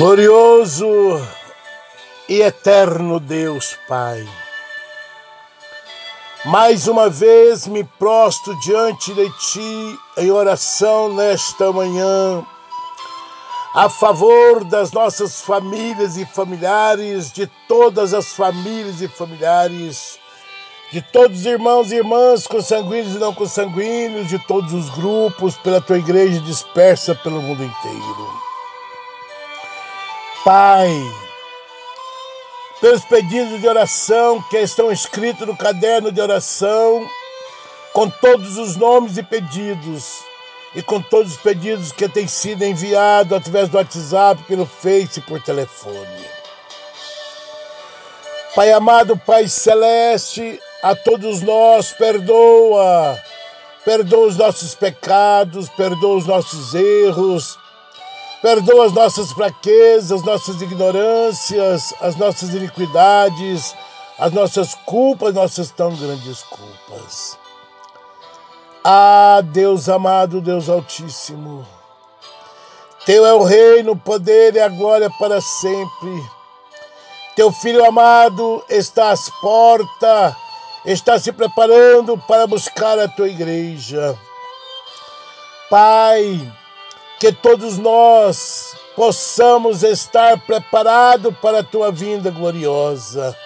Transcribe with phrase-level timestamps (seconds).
[0.00, 1.20] Glorioso
[2.26, 4.26] e eterno Deus Pai,
[6.46, 12.42] mais uma vez me prostro diante de Ti em oração nesta manhã,
[13.74, 20.18] a favor das nossas famílias e familiares, de todas as famílias e familiares,
[20.90, 25.78] de todos os irmãos e irmãs consanguíneos e não consanguíneos, de todos os grupos, pela
[25.78, 28.49] Tua igreja dispersa pelo mundo inteiro.
[30.42, 30.90] Pai,
[32.80, 37.06] pelos pedidos de oração que estão escritos no caderno de oração,
[37.92, 40.20] com todos os nomes e pedidos,
[40.74, 45.42] e com todos os pedidos que têm sido enviados através do WhatsApp, pelo Face por
[45.42, 46.24] telefone.
[48.54, 53.18] Pai amado, Pai celeste, a todos nós perdoa,
[53.84, 57.58] perdoa os nossos pecados, perdoa os nossos erros,
[58.42, 63.74] Perdoa as nossas fraquezas, as nossas ignorâncias, as nossas iniquidades,
[64.18, 67.38] as nossas culpas, nossas tão grandes culpas.
[68.82, 71.66] Ah, Deus amado, Deus Altíssimo,
[73.04, 76.22] Teu é o reino, o poder e a glória para sempre.
[77.34, 80.34] Teu filho amado está às portas,
[80.84, 84.18] está se preparando para buscar a tua igreja.
[85.70, 86.52] Pai,
[87.20, 93.36] que todos nós possamos estar preparados para a tua vinda gloriosa.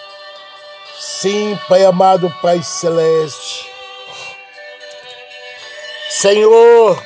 [1.01, 3.69] Sim, Pai amado, Pai celeste.
[6.09, 7.03] Senhor,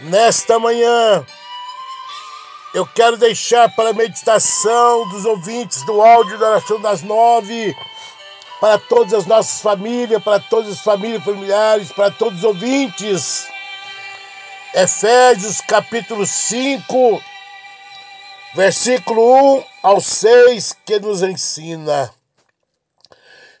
[0.00, 1.24] nesta manhã,
[2.74, 7.72] eu quero deixar para a meditação dos ouvintes do áudio da oração das nove,
[8.60, 13.53] para todas as nossas famílias, para todas as famílias familiares, para todos os ouvintes
[14.76, 17.22] Efésios capítulo 5,
[18.56, 22.12] versículo 1 ao 6, que nos ensina: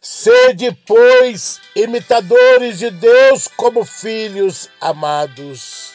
[0.00, 5.92] Sede, pois, imitadores de Deus como filhos amados,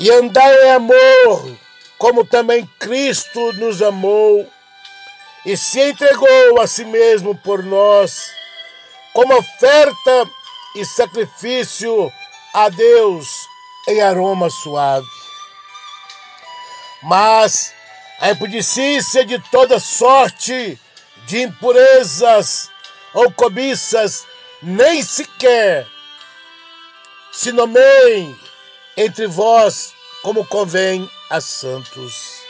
[0.00, 1.56] e andai em amor,
[1.96, 4.50] como também Cristo nos amou
[5.44, 8.32] e se entregou a si mesmo por nós,
[9.12, 10.28] como oferta
[10.74, 12.12] e sacrifício
[12.52, 13.46] a Deus
[13.86, 15.06] em aroma suave.
[17.02, 17.72] Mas
[18.20, 20.78] a impudicícia de toda sorte
[21.26, 22.70] de impurezas
[23.14, 24.26] ou cobiças
[24.62, 25.86] nem sequer
[27.32, 28.38] se nomeiem
[28.96, 32.40] entre vós como convém a santos.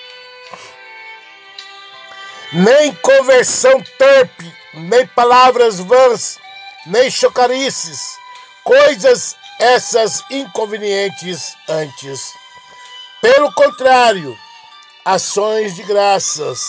[2.52, 6.38] Nem conversão torpe, nem palavras vãs,
[6.86, 8.16] nem chocarices,
[8.62, 12.32] coisas essas inconvenientes antes.
[13.20, 14.36] Pelo contrário,
[15.04, 16.60] ações de graças.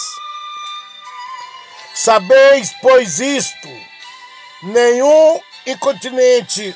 [1.93, 3.67] Sabeis, pois, isto:
[4.63, 6.75] nenhum incontinente,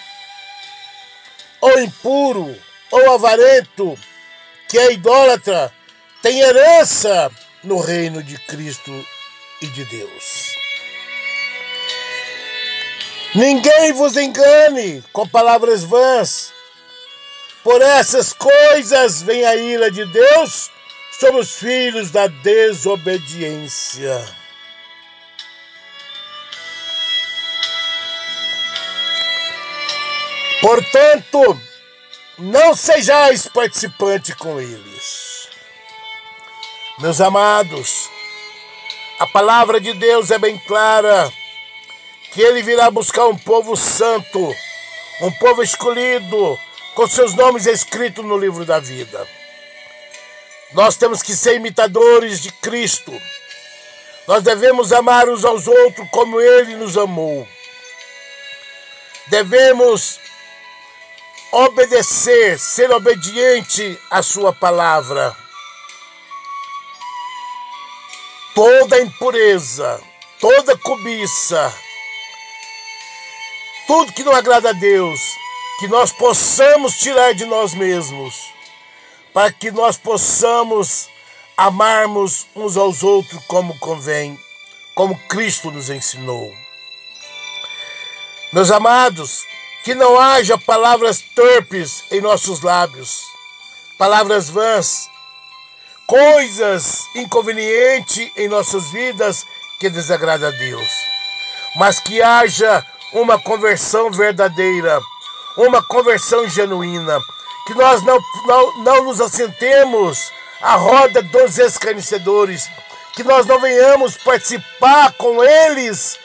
[1.61, 2.55] ou impuro,
[2.91, 3.97] ou avarento,
[4.67, 5.73] que é idólatra,
[6.21, 7.31] tem herança
[7.63, 8.91] no reino de Cristo
[9.61, 10.60] e de Deus.
[13.33, 16.51] Ninguém vos engane com palavras vãs.
[17.63, 20.69] Por essas coisas vem a ira de Deus
[21.17, 24.27] sobre os filhos da desobediência.
[30.59, 31.57] Portanto,
[32.37, 35.47] não sejais participante com eles.
[36.99, 38.09] Meus amados,
[39.19, 41.31] a palavra de Deus é bem clara
[42.31, 44.55] que ele virá buscar um povo santo,
[45.21, 46.59] um povo escolhido,
[46.95, 49.27] com seus nomes escritos no livro da vida.
[50.73, 53.11] Nós temos que ser imitadores de Cristo.
[54.27, 57.47] Nós devemos amar uns aos outros como ele nos amou.
[59.27, 60.19] Devemos
[61.51, 65.35] obedecer, ser obediente à sua palavra.
[68.55, 70.01] Toda impureza,
[70.39, 71.73] toda cobiça,
[73.87, 75.19] tudo que não agrada a Deus,
[75.79, 78.35] que nós possamos tirar de nós mesmos,
[79.33, 81.09] para que nós possamos
[81.57, 84.39] amarmos uns aos outros como convém,
[84.95, 86.53] como Cristo nos ensinou.
[88.53, 89.43] Meus amados,
[89.83, 93.23] que não haja palavras torpes em nossos lábios,
[93.97, 95.09] palavras vãs,
[96.05, 99.45] coisas inconvenientes em nossas vidas
[99.79, 100.89] que desagradam a Deus,
[101.75, 105.01] mas que haja uma conversão verdadeira,
[105.57, 107.19] uma conversão genuína,
[107.67, 110.31] que nós não, não, não nos assentemos
[110.61, 112.69] a roda dos escarnecedores,
[113.13, 116.17] que nós não venhamos participar com eles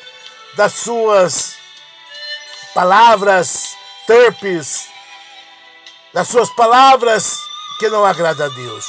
[0.57, 1.55] das suas
[2.75, 4.89] palavras torpes,
[6.13, 7.37] das suas palavras
[7.79, 8.87] que não agradam a Deus,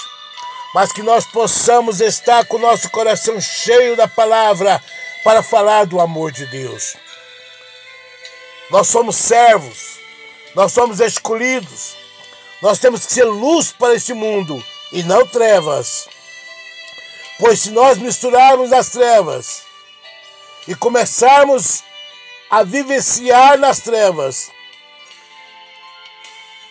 [0.73, 4.81] mas que nós possamos estar com o nosso coração cheio da palavra
[5.23, 6.95] para falar do amor de Deus.
[8.69, 9.99] Nós somos servos,
[10.53, 11.95] nós somos escolhidos,
[12.61, 16.07] nós temos que ser luz para este mundo e não trevas.
[17.39, 19.63] Pois se nós misturarmos as trevas
[20.67, 21.83] e começarmos
[22.49, 24.51] a vivenciar nas trevas,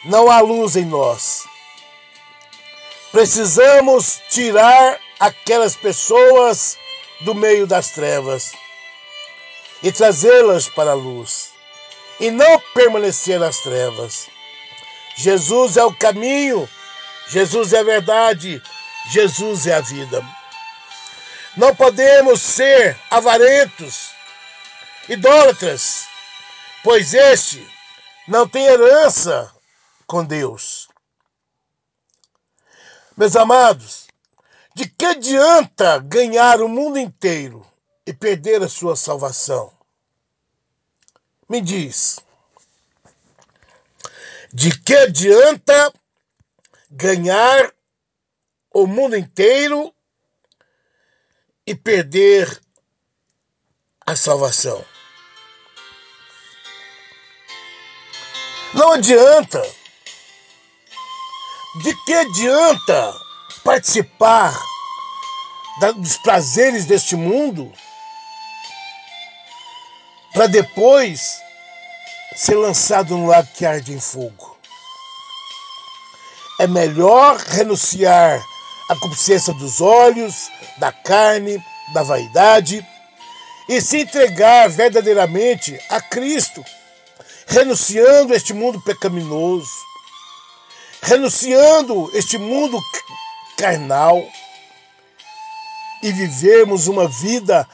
[0.04, 1.46] não há luz em nós.
[3.12, 6.76] Precisamos tirar aquelas pessoas
[7.20, 8.52] do meio das trevas
[9.82, 11.45] e trazê-las para a luz,
[12.20, 14.28] e não permanecer nas trevas.
[15.16, 16.68] Jesus é o caminho,
[17.28, 18.62] Jesus é a verdade,
[19.10, 20.24] Jesus é a vida.
[21.56, 24.10] Não podemos ser avarentos,
[25.08, 26.06] idólatras,
[26.82, 27.66] pois este
[28.28, 29.50] não tem herança
[30.06, 30.88] com Deus.
[33.16, 34.06] Meus amados,
[34.74, 37.66] de que adianta ganhar o mundo inteiro
[38.06, 39.75] e perder a sua salvação?
[41.48, 42.18] Me diz,
[44.52, 45.92] de que adianta
[46.90, 47.72] ganhar
[48.74, 49.94] o mundo inteiro
[51.64, 52.60] e perder
[54.04, 54.84] a salvação?
[58.74, 59.62] Não adianta
[61.82, 63.14] de que adianta
[63.62, 64.52] participar
[65.96, 67.72] dos prazeres deste mundo
[70.36, 71.42] para depois
[72.36, 74.58] ser lançado no lago que arde em fogo?
[76.60, 78.44] É melhor renunciar
[78.90, 81.58] à concupiscência dos olhos, da carne,
[81.94, 82.86] da vaidade
[83.66, 86.62] e se entregar verdadeiramente a Cristo,
[87.46, 89.86] renunciando a este mundo pecaminoso
[91.02, 92.82] renunciando este mundo
[93.56, 94.22] carnal
[96.02, 97.66] e vivermos uma vida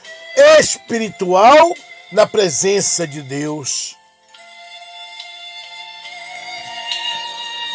[0.59, 1.73] espiritual
[2.13, 3.97] na presença de Deus.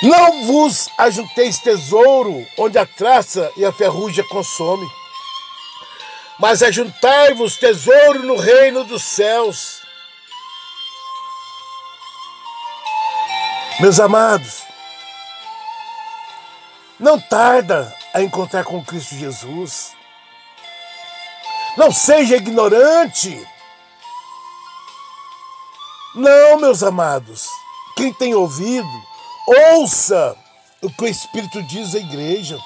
[0.01, 4.89] Não vos ajunteis tesouro onde a traça e a ferrugem consome,
[6.39, 9.83] mas ajuntai-vos tesouro no reino dos céus.
[13.81, 14.63] Meus amados,
[16.99, 19.97] não tarda a encontrar com Cristo Jesus.
[21.77, 23.45] Não seja ignorante.
[26.15, 27.47] Não, meus amados.
[27.97, 28.89] Quem tem ouvido,
[29.75, 30.37] ouça
[30.83, 32.59] o que o Espírito diz à igreja.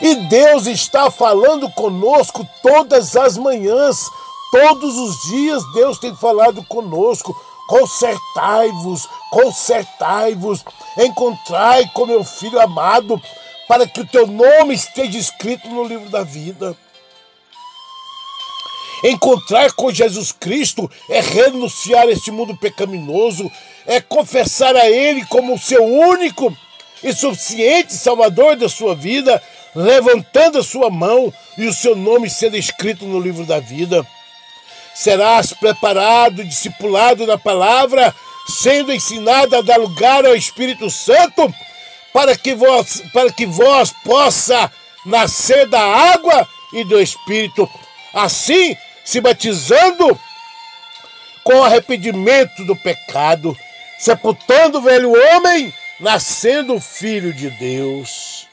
[0.00, 4.08] E Deus está falando conosco todas as manhãs,
[4.50, 7.36] todos os dias Deus tem falado conosco.
[7.68, 10.64] Consertai-vos, consertai-vos,
[10.96, 13.20] encontrai com meu filho amado,
[13.68, 16.74] para que o teu nome esteja escrito no livro da vida.
[19.04, 23.50] Encontrar com Jesus Cristo é renunciar a este mundo pecaminoso,
[23.86, 26.56] é confessar a Ele como o seu único
[27.02, 29.40] e suficiente Salvador da sua vida,
[29.74, 34.04] levantando a sua mão e o seu nome sendo escrito no livro da vida.
[34.94, 38.12] Serás preparado, discipulado na palavra,
[38.48, 41.54] sendo ensinado a dar lugar ao Espírito Santo,
[42.12, 44.72] para que vós, para que vós possa
[45.06, 47.70] nascer da água e do Espírito,
[48.12, 48.76] assim
[49.08, 50.20] se batizando
[51.42, 53.56] com arrependimento do pecado,
[53.98, 58.46] sepultando o velho homem, nascendo filho de Deus.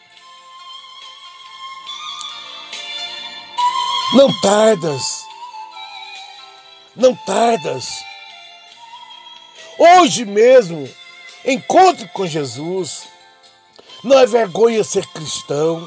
[4.13, 5.25] Não tardas
[6.95, 8.03] não tardas.
[9.77, 10.89] Hoje mesmo,
[11.43, 13.09] encontre com Jesus.
[14.03, 15.85] Não é vergonha ser cristão.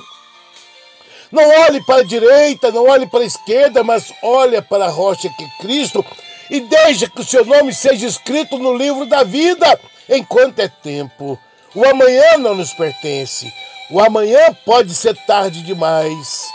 [1.31, 5.29] Não olhe para a direita, não olhe para a esquerda, mas olhe para a rocha
[5.29, 6.05] que é Cristo
[6.51, 11.39] e deixe que o seu nome seja escrito no livro da vida enquanto é tempo.
[11.75, 13.53] O amanhã não nos pertence.
[13.91, 16.47] O amanhã pode ser tarde demais.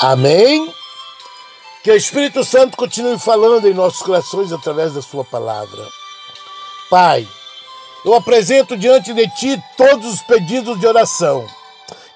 [0.00, 0.72] Amém?
[1.82, 5.86] Que o Espírito Santo continue falando em nossos corações através da Sua palavra.
[6.88, 7.26] Pai,
[8.04, 11.46] eu apresento diante de Ti todos os pedidos de oração,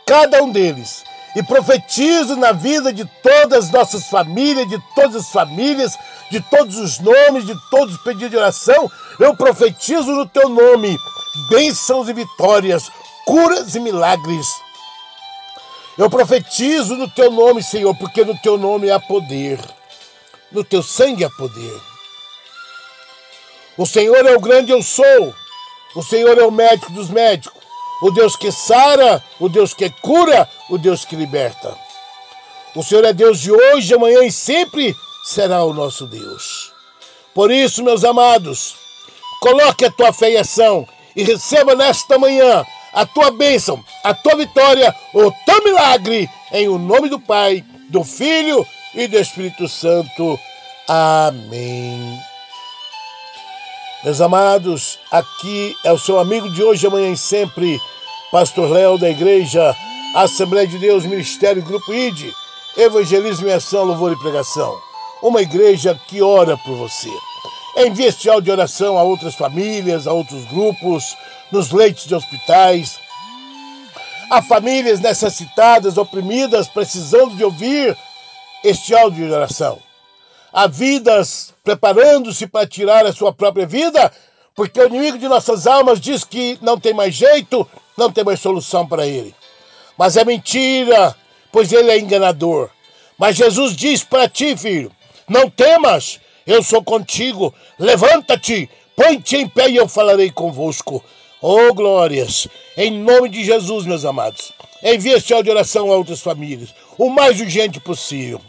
[0.07, 1.05] cada um deles,
[1.37, 5.97] e profetizo na vida de todas as nossas famílias, de todas as famílias,
[6.31, 8.91] de todos os nomes, de todos os pedidos de oração.
[9.19, 10.99] Eu profetizo no Teu nome
[11.49, 12.91] bênçãos e vitórias,
[13.25, 14.47] curas e milagres.
[15.97, 19.59] Eu profetizo no teu nome, Senhor, porque no teu nome há poder,
[20.51, 21.81] no teu sangue há poder.
[23.77, 25.35] O Senhor é o grande eu sou,
[25.95, 27.63] o Senhor é o médico dos médicos,
[28.03, 31.77] o Deus que sara, o Deus que cura, o Deus que liberta.
[32.75, 36.73] O Senhor é Deus de hoje, amanhã e sempre será o nosso Deus.
[37.35, 38.77] Por isso, meus amados,
[39.41, 44.37] coloque a tua fé em ação e receba nesta manhã a tua bênção, a tua
[44.37, 50.39] vitória, o teu milagre, em o nome do Pai, do Filho e do Espírito Santo.
[50.87, 52.28] Amém.
[54.05, 57.81] Meus amados, aqui é o seu amigo de hoje, amanhã e sempre,
[58.31, 59.75] Pastor Léo da Igreja
[60.15, 62.33] Assembleia de Deus, Ministério Grupo ID,
[62.77, 64.79] Evangelismo e Ação, Louvor e Pregação.
[65.21, 67.11] Uma igreja que ora por você.
[67.77, 71.17] Envie este áudio de oração a outras famílias, a outros grupos,
[71.51, 73.01] nos leitos de hospitais,
[74.31, 77.99] a famílias necessitadas, oprimidas, precisando de ouvir
[78.63, 79.88] este áudio de oração.
[80.53, 84.11] Há vidas preparando-se para tirar a sua própria vida,
[84.55, 88.41] porque o inimigo de nossas almas diz que não tem mais jeito, não tem mais
[88.41, 89.35] solução para ele.
[89.97, 91.15] Mas é mentira,
[91.53, 92.71] pois ele é enganador.
[93.19, 94.91] Mas Jesus diz para ti, filho:
[95.29, 101.05] não temas, eu sou contigo, levanta-te, põe-te em pé e eu falarei convosco.
[101.43, 102.49] Oh, glórias!
[102.77, 104.53] Em nome de Jesus, meus amados,
[104.83, 108.41] envie este áudio de oração a outras famílias, o mais urgente possível.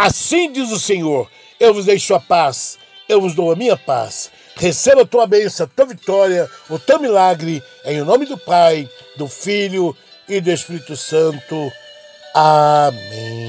[0.00, 4.30] Assim diz o Senhor: eu vos deixo a paz, eu vos dou a minha paz.
[4.56, 9.28] Receba a tua bênção, a tua vitória, o teu milagre, em nome do Pai, do
[9.28, 9.94] Filho
[10.26, 11.70] e do Espírito Santo.
[12.34, 13.39] Amém.